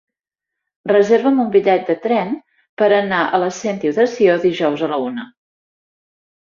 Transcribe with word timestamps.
Reserva'm 0.91 1.37
un 1.43 1.51
bitllet 1.57 1.85
de 1.91 1.97
tren 2.07 2.33
per 2.83 2.89
anar 3.03 3.23
a 3.39 3.43
la 3.45 3.53
Sentiu 3.61 3.95
de 4.01 4.09
Sió 4.17 4.43
dijous 4.49 4.87
a 4.89 4.95
la 4.97 5.03
una. 5.11 5.33